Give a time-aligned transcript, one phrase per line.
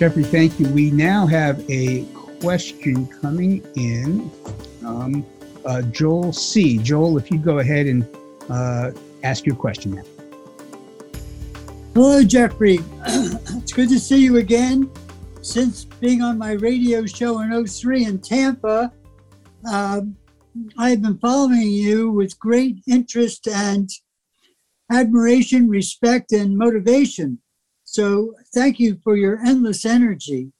[0.00, 0.66] Jeffrey, thank you.
[0.68, 2.04] We now have a
[2.40, 4.30] question coming in.
[4.82, 5.26] Um,
[5.66, 6.78] uh, Joel C.
[6.78, 8.08] Joel, if you go ahead and
[8.48, 8.92] uh,
[9.22, 10.02] ask your question.
[11.92, 12.78] Hello, Jeffrey.
[13.06, 14.90] it's good to see you again.
[15.42, 18.90] Since being on my radio show in 03 in Tampa,
[19.70, 20.16] um,
[20.76, 23.88] I've been following you with great interest and
[24.90, 27.38] admiration, respect, and motivation.
[27.84, 30.52] So thank you for your endless energy.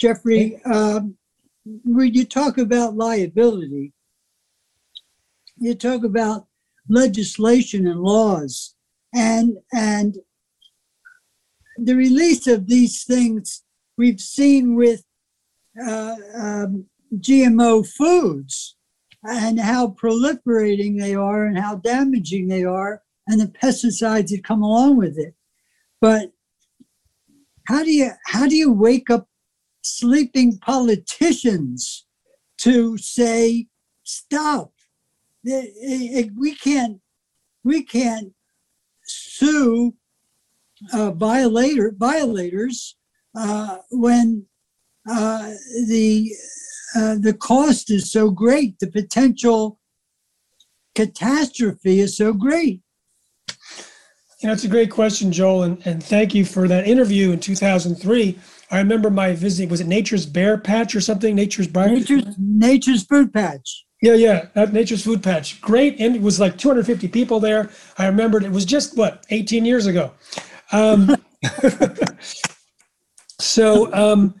[0.00, 1.16] Jeffrey, um,
[1.84, 3.92] when you talk about liability,
[5.58, 6.46] you talk about
[6.88, 8.74] legislation and laws
[9.14, 10.18] and and
[11.78, 13.64] the release of these things
[13.96, 15.04] we've seen with
[15.82, 18.75] uh, um, GMO foods
[19.28, 24.62] and how proliferating they are and how damaging they are and the pesticides that come
[24.62, 25.34] along with it.
[26.00, 26.32] But
[27.66, 29.28] how do you how do you wake up
[29.82, 32.06] sleeping politicians
[32.58, 33.66] to say
[34.04, 34.72] stop?
[35.44, 37.00] We can't
[37.64, 38.32] we can't
[39.04, 39.94] sue
[40.92, 42.96] uh, violator violators
[43.34, 44.46] uh, when
[45.08, 45.52] uh,
[45.86, 46.32] the
[46.94, 49.78] uh, the cost is so great, the potential
[50.94, 52.80] catastrophe is so great.
[54.40, 57.40] You know, it's a great question, Joel, and, and thank you for that interview in
[57.40, 58.38] 2003.
[58.70, 59.70] I remember my visit.
[59.70, 61.34] Was it Nature's Bear Patch or something?
[61.34, 63.86] Nature's Nature's, Nature's Food Patch.
[64.02, 65.60] Yeah, yeah, at Nature's Food Patch.
[65.60, 67.70] Great, and it was like 250 people there.
[67.96, 70.12] I remembered it was just what 18 years ago.
[70.72, 71.16] Um,
[73.40, 74.34] so, um,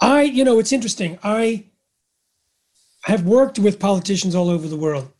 [0.00, 1.18] I, you know, it's interesting.
[1.22, 1.66] I
[3.04, 5.10] have worked with politicians all over the world,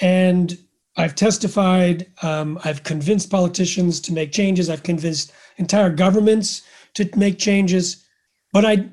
[0.00, 0.58] and
[0.96, 6.62] I've testified, um, I've convinced politicians to make changes, I've convinced entire governments
[6.94, 8.04] to make changes.
[8.52, 8.88] But I,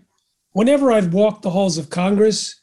[0.52, 2.60] whenever I've walked the halls of Congress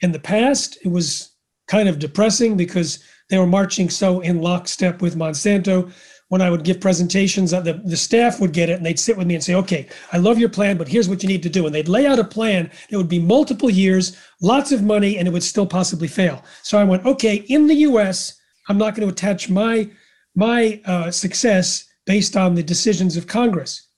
[0.00, 1.32] in the past, it was
[1.66, 5.92] kind of depressing because they were marching so in lockstep with Monsanto.
[6.28, 9.16] When I would give presentations, uh, the, the staff would get it and they'd sit
[9.16, 11.48] with me and say, okay, I love your plan, but here's what you need to
[11.48, 11.66] do.
[11.66, 15.28] And they'd lay out a plan It would be multiple years, lots of money, and
[15.28, 16.42] it would still possibly fail.
[16.62, 19.88] So I went, okay, in the US, I'm not going to attach my
[20.34, 23.88] my uh, success based on the decisions of Congress.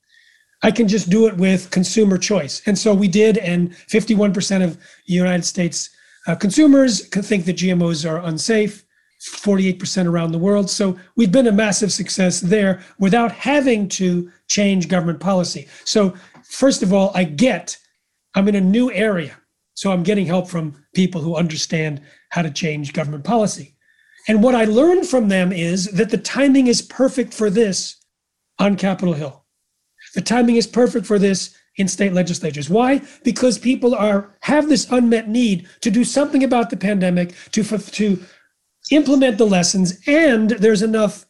[0.63, 3.39] I can just do it with consumer choice, and so we did.
[3.39, 5.91] And 51% of United States
[6.27, 8.85] uh, consumers think that GMOs are unsafe.
[9.21, 10.71] 48% around the world.
[10.71, 15.69] So we've been a massive success there without having to change government policy.
[15.85, 16.15] So,
[16.45, 17.77] first of all, I get
[18.35, 19.37] I'm in a new area.
[19.75, 23.77] So I'm getting help from people who understand how to change government policy.
[24.29, 27.97] And what I learned from them is that the timing is perfect for this
[28.59, 29.45] on Capitol Hill.
[30.15, 32.69] The timing is perfect for this in state legislatures.
[32.69, 33.03] Why?
[33.25, 38.25] Because people are have this unmet need to do something about the pandemic, to to
[38.91, 41.27] implement the lessons, and there's enough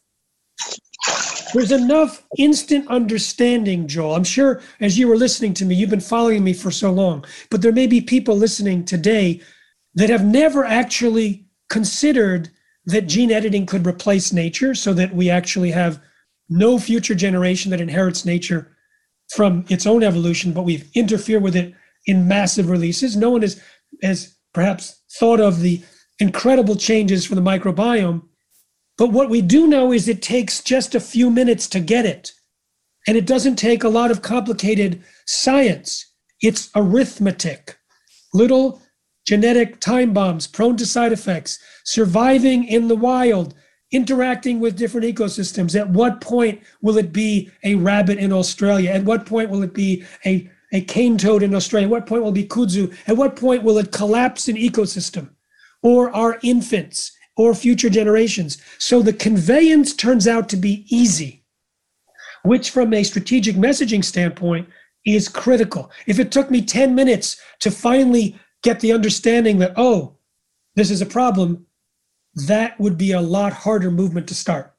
[1.53, 4.15] there's enough instant understanding, Joel.
[4.15, 7.25] I'm sure as you were listening to me, you've been following me for so long,
[7.49, 9.41] but there may be people listening today
[9.95, 12.49] that have never actually considered
[12.85, 15.99] that gene editing could replace nature so that we actually have
[16.49, 18.75] no future generation that inherits nature
[19.33, 21.73] from its own evolution, but we've interfered with it
[22.05, 23.15] in massive releases.
[23.15, 23.61] No one has,
[24.01, 25.81] has perhaps thought of the
[26.19, 28.23] incredible changes for the microbiome.
[28.97, 32.33] But what we do know is it takes just a few minutes to get it.
[33.07, 36.05] And it doesn't take a lot of complicated science,
[36.41, 37.77] it's arithmetic.
[38.33, 38.81] Little
[39.25, 43.53] genetic time bombs prone to side effects, surviving in the wild,
[43.91, 45.79] interacting with different ecosystems.
[45.79, 48.91] At what point will it be a rabbit in Australia?
[48.91, 51.87] At what point will it be a, a cane toad in Australia?
[51.87, 52.95] At what point will it be kudzu?
[53.07, 55.29] At what point will it collapse an ecosystem?
[55.81, 58.61] Or our infants or future generations?
[58.77, 61.45] So the conveyance turns out to be easy,
[62.43, 64.67] which from a strategic messaging standpoint
[65.05, 65.91] is critical.
[66.05, 70.17] If it took me 10 minutes to finally get the understanding that, oh,
[70.75, 71.65] this is a problem,
[72.47, 74.73] that would be a lot harder movement to start.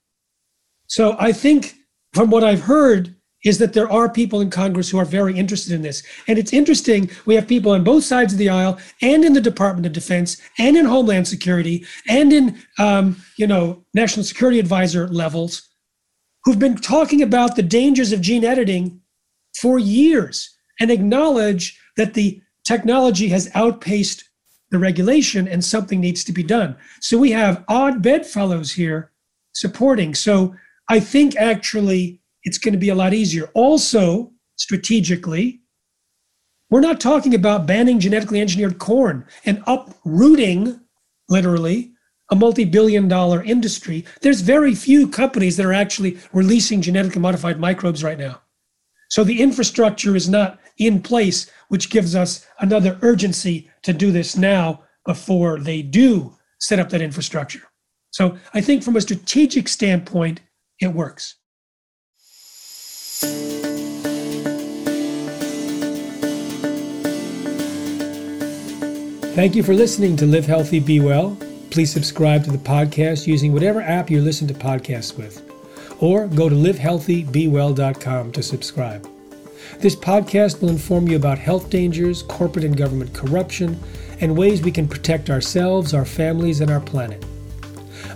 [0.87, 1.77] So I think
[2.13, 5.73] from what I've heard is that there are people in Congress who are very interested
[5.73, 6.03] in this.
[6.29, 9.41] And it's interesting, we have people on both sides of the aisle and in the
[9.41, 15.09] Department of Defense and in Homeland Security and in, um, you know, National Security Advisor
[15.09, 15.69] levels
[16.45, 19.01] who've been talking about the dangers of gene editing
[19.59, 24.25] for years and acknowledge that the technology has outpaced
[24.71, 26.77] the regulation and something needs to be done.
[27.01, 29.11] So we have odd bedfellows here
[29.53, 30.15] supporting.
[30.15, 30.55] So
[30.89, 33.51] I think actually it's going to be a lot easier.
[33.55, 35.61] Also, strategically,
[36.71, 40.81] we're not talking about banning genetically engineered corn and uprooting,
[41.29, 41.93] literally,
[42.31, 44.05] a multi billion dollar industry.
[44.23, 48.41] There's very few companies that are actually releasing genetically modified microbes right now.
[49.09, 54.37] So the infrastructure is not in place, which gives us another urgency to do this
[54.37, 57.63] now before they do set up that infrastructure.
[58.13, 60.41] So I think from a strategic standpoint,
[60.79, 61.37] it works.
[69.35, 71.39] Thank you for listening to Live Healthy, Be Well.
[71.71, 75.49] Please subscribe to the podcast using whatever app you listen to podcasts with,
[76.01, 79.09] or go to livehealthybewell.com to subscribe.
[79.79, 83.79] This podcast will inform you about health dangers, corporate and government corruption,
[84.21, 87.25] and ways we can protect ourselves, our families, and our planet.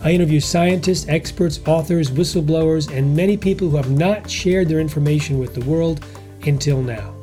[0.03, 5.39] I interview scientists, experts, authors, whistleblowers, and many people who have not shared their information
[5.39, 6.05] with the world
[6.47, 7.15] until now.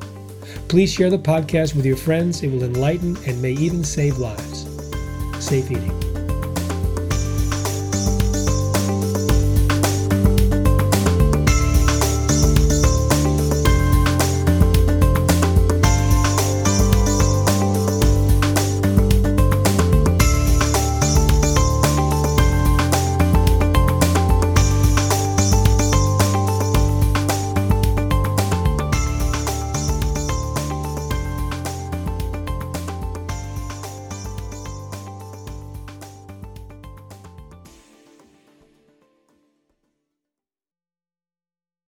[0.67, 2.43] Please share the podcast with your friends.
[2.43, 4.67] It will enlighten and may even save lives.
[5.39, 6.10] Safe eating.